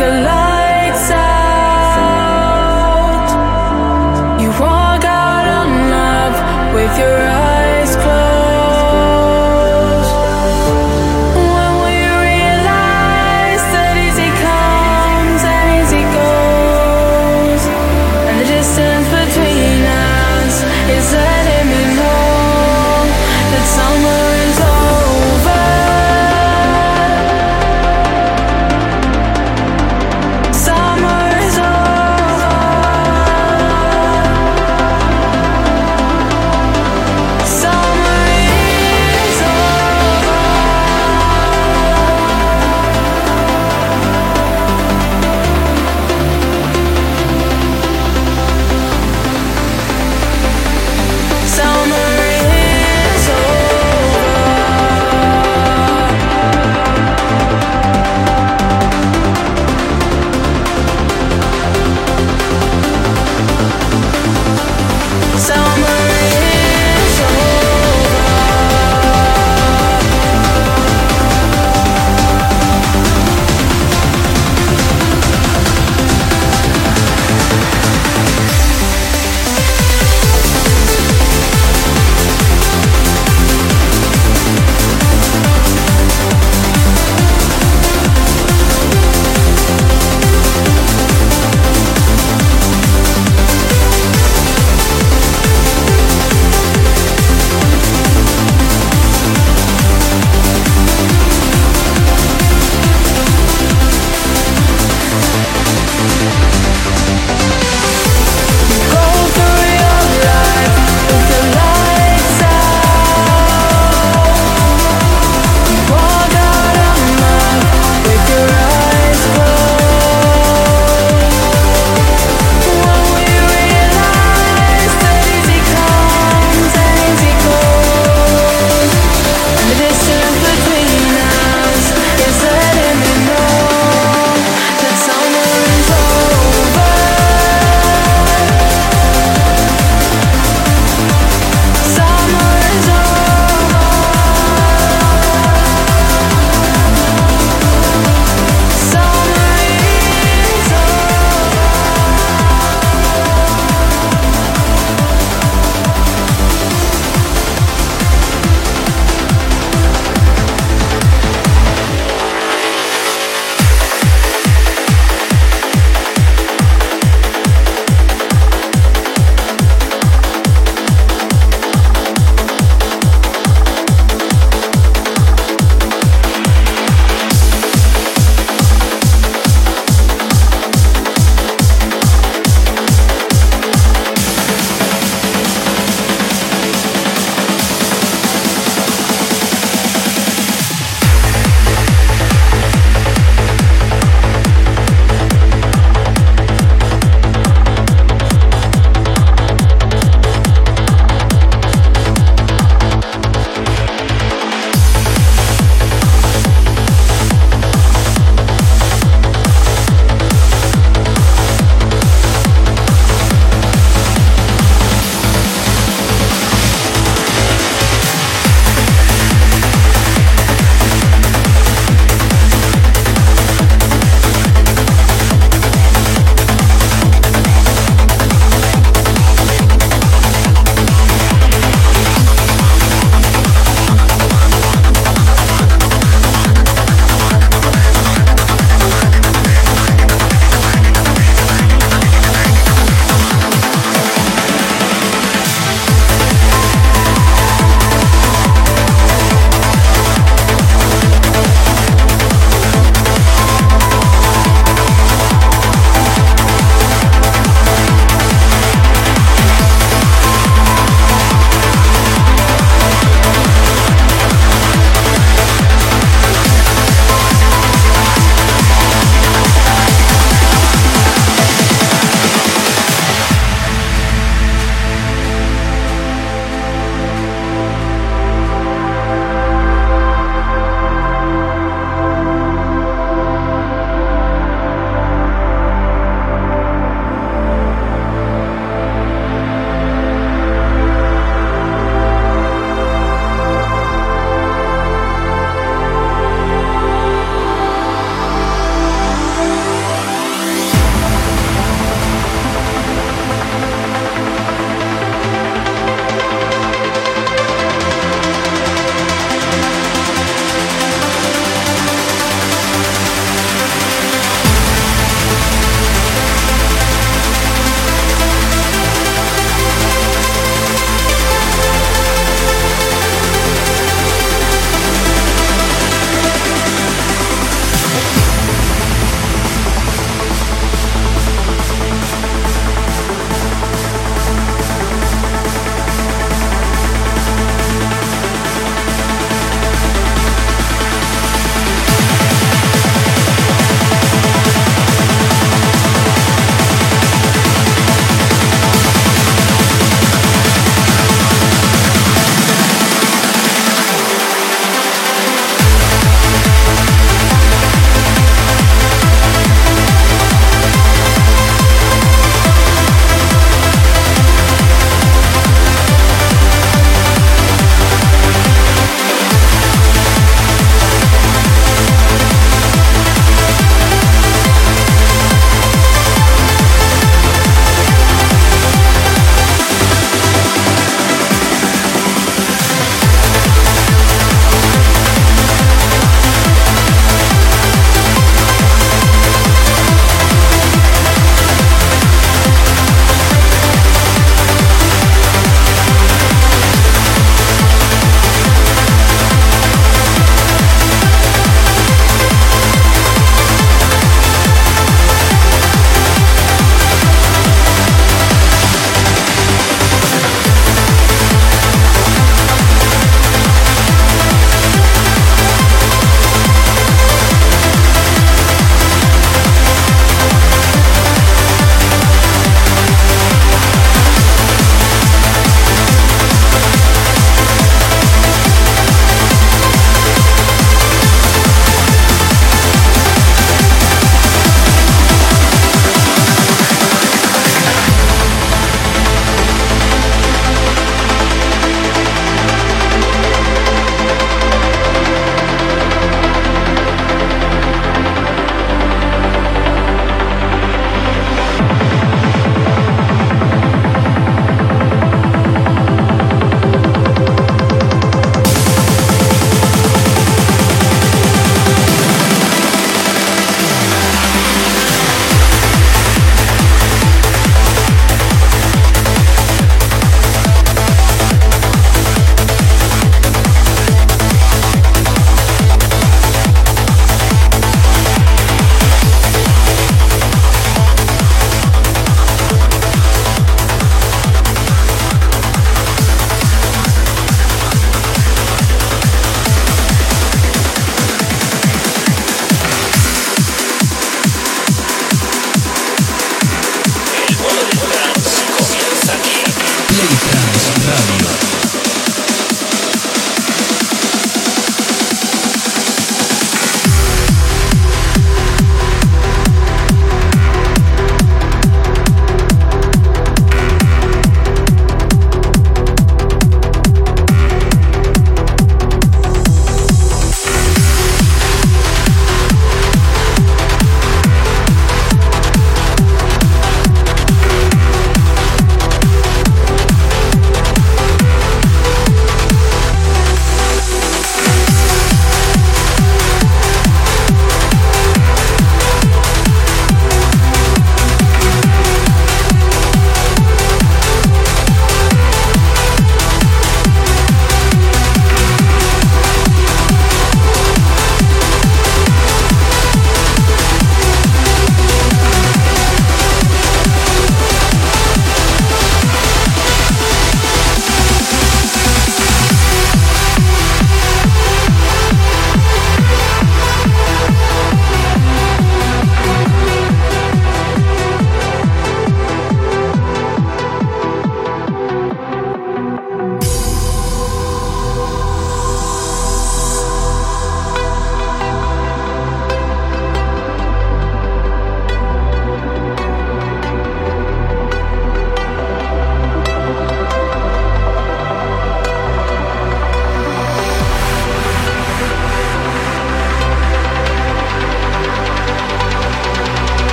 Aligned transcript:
Your 0.00 0.08
a. 0.08 0.39